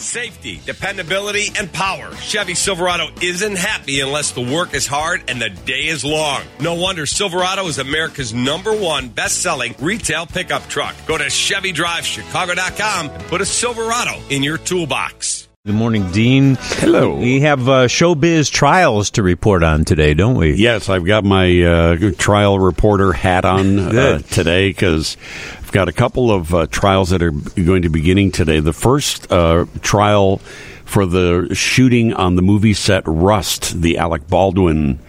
[0.00, 2.14] Safety, dependability, and power.
[2.14, 6.42] Chevy Silverado isn't happy unless the work is hard and the day is long.
[6.60, 10.94] No wonder Silverado is America's number one best selling retail pickup truck.
[11.08, 15.47] Go to ChevyDriveChicago.com and put a Silverado in your toolbox.
[15.66, 16.56] Good morning, Dean.
[16.60, 17.16] Hello.
[17.16, 20.54] We have uh, showbiz trials to report on today, don't we?
[20.54, 25.16] Yes, I've got my uh, trial reporter hat on uh, today because
[25.58, 28.60] I've got a couple of uh, trials that are going to be beginning today.
[28.60, 30.40] The first uh, trial
[30.84, 35.00] for the shooting on the movie set Rust, the Alec Baldwin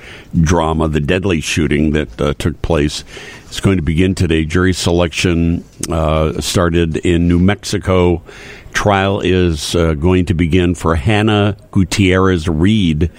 [0.41, 3.05] drama, the deadly shooting that uh, took place,
[3.49, 4.45] is going to begin today.
[4.45, 8.23] Jury selection uh, started in New Mexico.
[8.73, 13.11] Trial is uh, going to begin for Hannah Gutierrez Reed.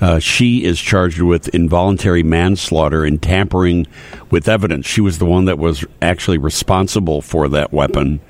[0.00, 3.86] Uh, she is charged with involuntary manslaughter and tampering
[4.30, 4.86] with evidence.
[4.86, 8.20] She was the one that was actually responsible for that weapon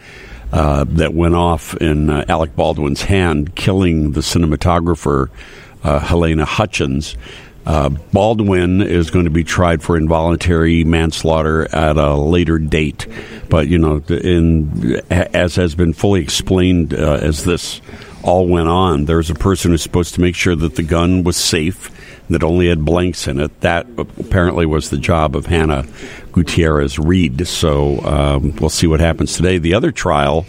[0.53, 5.29] uh, that went off in uh, Alec Baldwin's hand, killing the cinematographer
[5.83, 7.17] uh, Halyna Hutchins.
[7.67, 13.09] Uh, Baldwin is going to be tried for involuntary manslaughter at a later date,
[13.49, 17.81] but you know, in as has been fully explained uh, as this
[18.23, 21.37] all went on, there's a person who's supposed to make sure that the gun was
[21.37, 21.91] safe,
[22.29, 23.61] that only had blanks in it.
[23.61, 25.87] That apparently was the job of Hannah
[26.33, 27.47] Gutierrez Reed.
[27.49, 29.59] So um, we'll see what happens today.
[29.59, 30.47] The other trial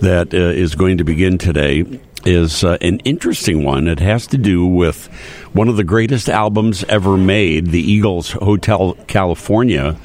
[0.00, 3.86] that uh, is going to begin today is uh, an interesting one.
[3.86, 5.06] It has to do with
[5.52, 9.96] one of the greatest albums ever made, the Eagles Hotel California.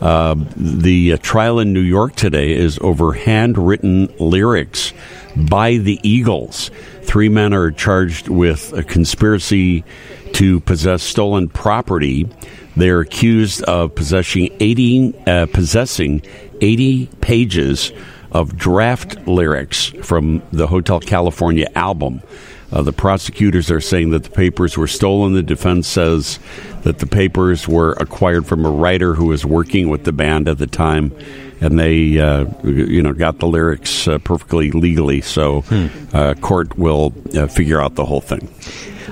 [0.00, 4.92] Uh, the uh, trial in New York today is over handwritten lyrics
[5.36, 6.70] by the Eagles.
[7.02, 9.84] Three men are charged with a conspiracy
[10.32, 12.28] to possess stolen property.
[12.76, 16.22] They're accused of possessing 80, uh, possessing
[16.60, 17.92] 80 pages
[18.32, 22.22] of draft lyrics from the Hotel California album.
[22.72, 25.32] Uh, the prosecutors are saying that the papers were stolen.
[25.34, 26.38] The defense says
[26.82, 30.58] that the papers were acquired from a writer who was working with the band at
[30.58, 31.10] the time,
[31.60, 35.20] and they, uh, you know, got the lyrics uh, perfectly legally.
[35.20, 35.86] So, Hmm.
[36.12, 38.48] uh, court will uh, figure out the whole thing.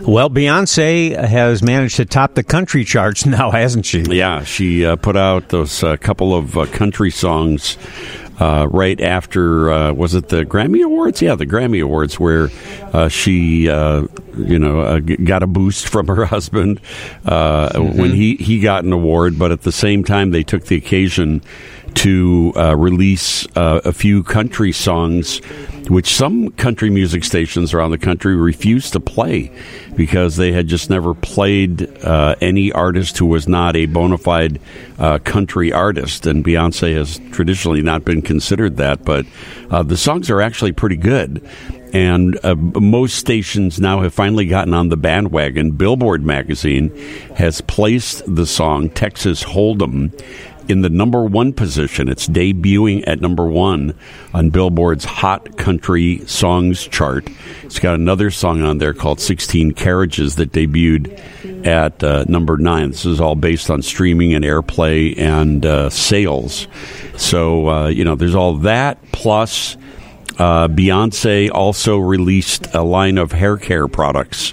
[0.09, 4.01] Well, Beyonce has managed to top the country charts now, hasn't she?
[4.01, 7.77] Yeah, she uh, put out those uh, couple of uh, country songs
[8.41, 11.21] uh, right after uh, was it the Grammy Awards?
[11.21, 12.49] Yeah, the Grammy Awards, where
[12.93, 16.81] uh, she uh, you know uh, got a boost from her husband
[17.27, 20.77] uh, when he he got an award, but at the same time they took the
[20.77, 21.43] occasion
[21.95, 25.39] to uh, release uh, a few country songs,
[25.89, 29.51] which some country music stations around the country refused to play
[29.97, 34.61] because they had just never played uh, any artist who was not a bona fide
[34.99, 36.27] uh, country artist.
[36.27, 39.27] And Beyonce has traditionally not been considered that, but
[39.71, 41.47] uh, the songs are actually pretty good.
[41.93, 45.73] And uh, most stations now have finally gotten on the bandwagon.
[45.73, 46.95] Billboard magazine
[47.37, 50.13] has placed the song Texas Hold'em
[50.69, 52.09] in the number one position.
[52.09, 53.99] It's debuting at number one
[54.35, 57.29] on Billboard's Hot Country Songs chart.
[57.65, 62.91] It's got another song on there called 16 Carriages that debuted at uh, number nine.
[62.91, 66.69] This is all based on streaming and airplay and uh, sales.
[67.17, 69.77] So, uh, you know, there's all that plus.
[70.39, 74.53] Uh, Beyonce also released a line of hair care products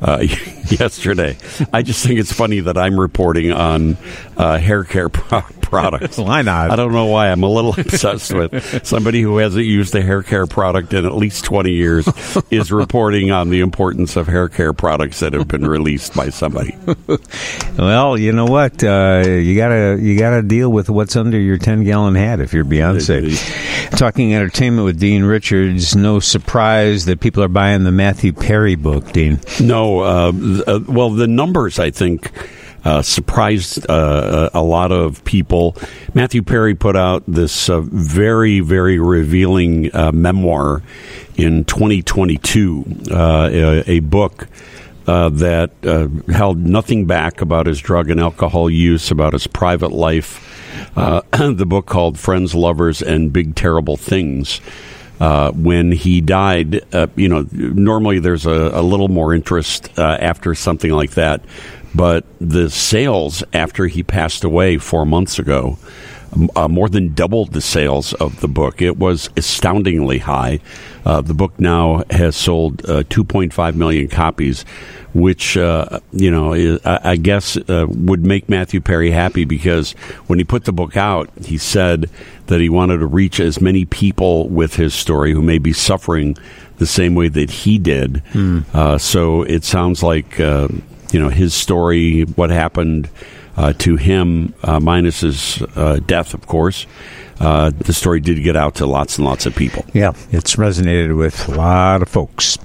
[0.00, 0.18] uh,
[0.70, 1.36] yesterday.
[1.72, 3.96] I just think it's funny that I'm reporting on
[4.36, 5.42] uh, hair care pro-
[5.74, 6.18] products.
[6.24, 6.70] Why not?
[6.70, 7.30] I don't know why.
[7.30, 11.14] I'm a little obsessed with somebody who hasn't used a hair care product in at
[11.14, 12.08] least 20 years
[12.50, 16.76] is reporting on the importance of hair care products that have been released by somebody.
[17.76, 18.82] Well, you know what?
[18.82, 22.64] Uh, you gotta you gotta deal with what's under your ten gallon hat if you're
[22.64, 23.90] Beyonce.
[23.98, 25.96] Talking entertainment with Dean Richards.
[25.96, 29.40] No surprise that people are buying the Matthew Perry book, Dean.
[29.60, 30.32] No, uh,
[30.66, 32.30] uh, well, the numbers I think
[32.84, 35.76] uh, surprised uh, a lot of people.
[36.12, 40.82] Matthew Perry put out this uh, very, very revealing uh, memoir
[41.36, 44.48] in 2022, uh, a, a book.
[45.06, 49.92] Uh, that uh, held nothing back about his drug and alcohol use, about his private
[49.92, 50.96] life.
[50.96, 51.20] Uh,
[51.52, 54.62] the book called Friends, Lovers, and Big Terrible Things.
[55.20, 60.16] Uh, when he died, uh, you know, normally there's a, a little more interest uh,
[60.20, 61.42] after something like that,
[61.94, 65.78] but the sales after he passed away four months ago
[66.56, 68.82] uh, more than doubled the sales of the book.
[68.82, 70.60] It was astoundingly high.
[71.04, 74.64] Uh, the book now has sold uh, 2.5 million copies,
[75.12, 79.92] which uh, you know is, I, guess uh, would make Matthew Perry happy because
[80.26, 82.10] when he put the book out, he said
[82.46, 86.36] that he wanted to reach as many people with his story who may be suffering
[86.78, 88.22] the same way that he did.
[88.32, 89.00] Mm.
[89.00, 90.40] so it sounds like
[91.14, 93.08] you know his story, what happened
[93.56, 96.86] uh, to him, uh, minus his uh, death, of course.
[97.38, 99.84] Uh, the story did get out to lots and lots of people.
[99.92, 102.58] Yeah, it's resonated with a lot of folks.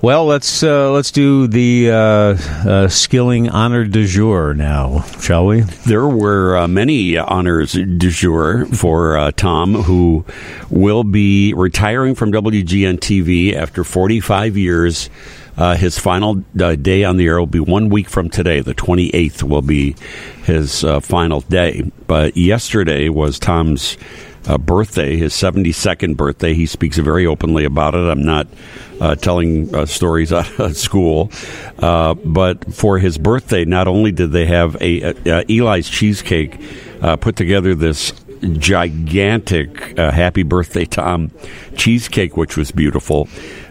[0.00, 5.60] Well, let's uh, let's do the uh, skilling honor du jour now, shall we?
[5.60, 10.24] There were many honors du jour for Tom, who
[10.70, 15.10] will be retiring from WGN TV after 45 years
[15.60, 18.60] uh, his final uh, day on the air will be one week from today.
[18.60, 19.94] The 28th will be
[20.44, 21.90] his uh, final day.
[22.06, 23.98] But yesterday was Tom's
[24.46, 26.54] uh, birthday, his 72nd birthday.
[26.54, 27.98] He speaks very openly about it.
[27.98, 28.46] I'm not
[29.02, 31.30] uh, telling uh, stories out of school.
[31.78, 36.58] but for his birthday, not only did they have a, a Eli's Cheesecake
[37.20, 38.14] put together this
[38.52, 41.30] gigantic Happy Birthday Tom
[41.76, 43.28] cheesecake, which was beautiful.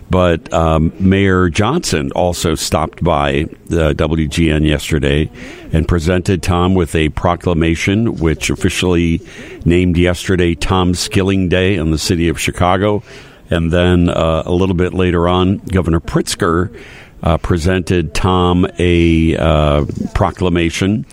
[0.09, 5.29] But um, Mayor Johnson also stopped by the WGN yesterday
[5.71, 9.21] and presented Tom with a proclamation, which officially
[9.65, 13.03] named yesterday Tom Skilling Day in the city of Chicago.
[13.51, 16.75] And then uh, a little bit later on, Governor Pritzker
[17.21, 21.05] uh, presented Tom a uh, proclamation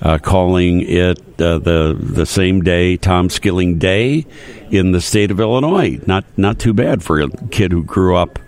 [0.00, 4.26] uh, calling it uh, the the same day Tom Skilling Day
[4.70, 6.00] in the state of Illinois.
[6.06, 8.38] Not not too bad for a kid who grew up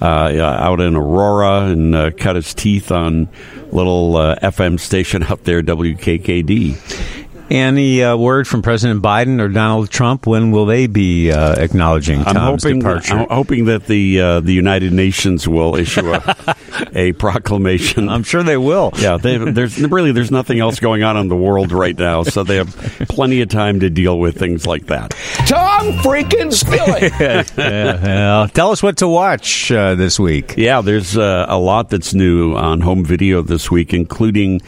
[0.00, 3.28] uh, out in Aurora and uh, cut his teeth on
[3.72, 7.17] little uh, FM station out there, WKKD.
[7.50, 10.26] Any uh, word from President Biden or Donald Trump?
[10.26, 13.14] When will they be uh, acknowledging Tom's I'm hoping, departure?
[13.14, 16.56] I'm hoping that the uh, the United Nations will issue a,
[16.92, 18.10] a, proclamation.
[18.10, 18.92] I'm sure they will.
[18.98, 22.44] Yeah, they, there's really there's nothing else going on in the world right now, so
[22.44, 22.74] they have
[23.08, 25.12] plenty of time to deal with things like that.
[25.46, 27.12] Tom freaking Skilling.
[27.56, 30.54] yeah, well, tell us what to watch uh, this week.
[30.58, 34.60] Yeah, there's uh, a lot that's new on home video this week, including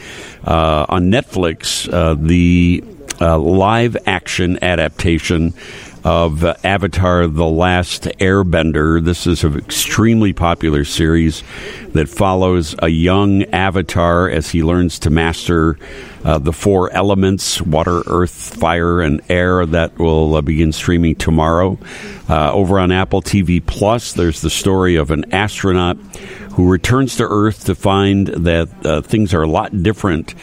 [0.45, 1.85] uh, on Netflix
[2.27, 2.70] the
[3.21, 5.53] uh, live action adaptation
[6.03, 9.03] of uh, Avatar The Last Airbender.
[9.03, 11.43] This is an extremely popular series
[11.89, 15.77] that follows a young Avatar as he learns to master
[16.25, 19.65] uh, the four elements water, earth, fire, and air.
[19.65, 21.77] That will uh, begin streaming tomorrow.
[22.27, 25.97] Uh, over on Apple TV Plus, there's the story of an astronaut
[26.53, 30.35] who returns to Earth to find that uh, things are a lot different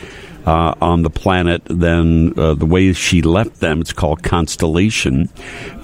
[0.46, 3.80] uh, on the planet than uh, the way she left them.
[3.80, 5.28] It's called Constellation.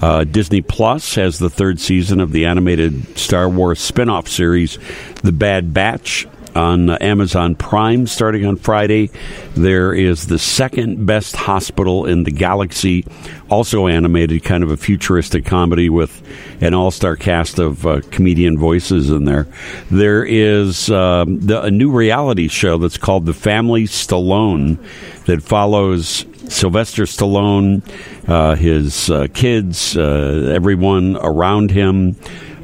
[0.01, 4.77] Uh, Disney Plus has the third season of the animated Star Wars spin off series,
[5.23, 9.09] The Bad Batch on Amazon Prime starting on Friday.
[9.55, 13.05] There is the second best hospital in the galaxy,
[13.49, 16.21] also animated, kind of a futuristic comedy with
[16.61, 19.47] an all star cast of uh, comedian voices in there.
[19.91, 24.77] There is um, the, a new reality show that's called The Family Stallone
[25.25, 27.81] that follows Sylvester Stallone,
[28.27, 32.15] uh, his uh, kids, uh, everyone around him.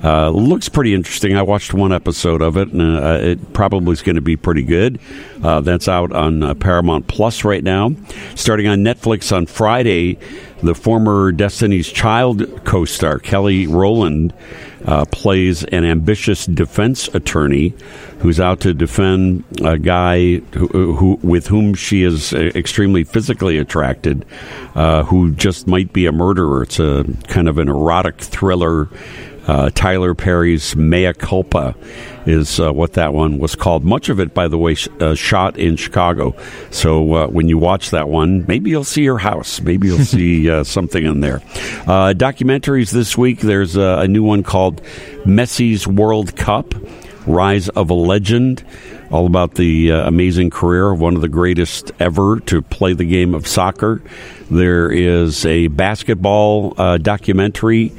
[0.03, 1.35] Uh, looks pretty interesting.
[1.35, 4.63] I watched one episode of it, and uh, it probably is going to be pretty
[4.63, 4.99] good.
[5.43, 7.91] Uh, that's out on uh, Paramount Plus right now.
[8.35, 10.17] Starting on Netflix on Friday,
[10.63, 14.33] the former Destiny's Child co star Kelly Rowland
[14.85, 17.75] uh, plays an ambitious defense attorney
[18.19, 23.57] who's out to defend a guy who, who with whom she is uh, extremely physically
[23.59, 24.25] attracted,
[25.05, 26.63] who just might be a murderer.
[26.63, 28.89] It's a kind of an erotic thriller
[29.47, 31.75] uh, Tyler Perry's Mea Culpa
[32.25, 33.83] is uh, what that one was called.
[33.83, 36.35] Much of it, by the way, sh- uh, shot in Chicago.
[36.69, 39.59] So uh, when you watch that one, maybe you'll see your house.
[39.59, 41.41] Maybe you'll see uh, something in there.
[41.87, 43.39] Uh, documentaries this week.
[43.39, 44.81] There's a new one called
[45.25, 46.75] Messi's World Cup:
[47.25, 48.63] Rise of a Legend.
[49.09, 53.33] All about the amazing career of one of the greatest ever to play the game
[53.35, 54.01] of soccer.
[54.49, 56.69] There is a basketball
[56.99, 57.91] documentary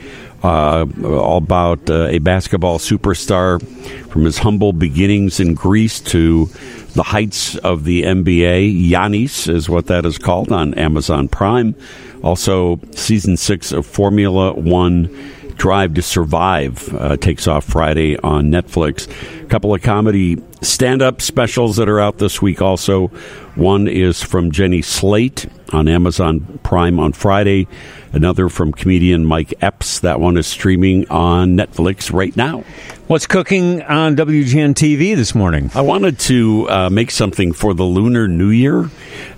[0.42, 3.62] uh, about uh, a basketball superstar
[4.08, 6.46] from his humble beginnings in Greece to
[6.94, 8.90] the heights of the NBA.
[8.90, 11.74] Giannis is what that is called on Amazon Prime.
[12.22, 15.10] Also, season six of Formula One
[15.56, 19.08] Drive to Survive uh, takes off Friday on Netflix.
[19.42, 23.08] A couple of comedy stand up specials that are out this week also.
[23.54, 27.68] One is from Jenny Slate on Amazon Prime on Friday.
[28.12, 30.00] Another from comedian Mike Epps.
[30.00, 32.64] That one is streaming on Netflix right now.
[33.12, 35.70] What's cooking on WGN TV this morning?
[35.74, 38.88] I wanted to uh, make something for the Lunar New Year,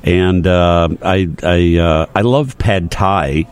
[0.04, 3.49] and uh, I I, uh, I love pad thai.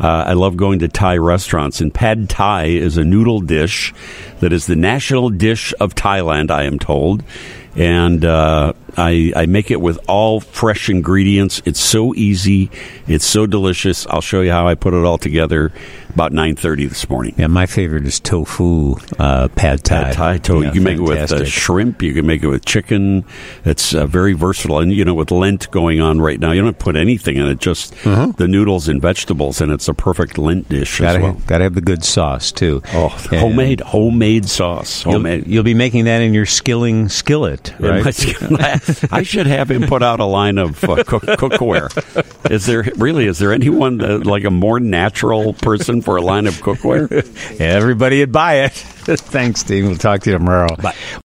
[0.00, 3.92] Uh, I love going to Thai restaurants, and pad thai is a noodle dish
[4.40, 6.50] that is the national dish of Thailand.
[6.50, 7.22] I am told,
[7.74, 11.60] and uh, I, I make it with all fresh ingredients.
[11.64, 12.70] It's so easy.
[13.06, 14.06] It's so delicious.
[14.08, 15.72] I'll show you how I put it all together
[16.10, 17.34] about 9.30 this morning.
[17.36, 20.04] Yeah, my favorite is tofu uh, pad thai.
[20.04, 20.60] Pad thai tofu.
[20.62, 22.00] Yeah, you can make it with uh, shrimp.
[22.02, 23.24] You can make it with chicken.
[23.66, 24.78] It's uh, very versatile.
[24.78, 27.58] And, you know, with Lent going on right now, you don't put anything in it,
[27.58, 28.32] just Uh-huh.
[28.38, 31.42] the noodles and vegetables, and it's a perfect Lent dish Gotta, as well.
[31.46, 32.82] gotta have the good sauce too.
[32.94, 35.04] Oh, And homemade, homemade sauce.
[35.04, 35.46] You'll, Homemade.
[35.46, 38.02] you'll be making that in your skilling skillet, right?
[39.10, 42.50] I should have him put out a line of uh, cook, cookware.
[42.50, 43.26] Is there really?
[43.26, 47.10] Is there anyone uh, like a more natural person for a line of cookware?
[47.60, 48.72] Everybody would buy it.
[49.06, 49.86] Thanks, Steve.
[49.86, 50.74] We'll talk to you tomorrow.
[50.76, 50.94] Bye.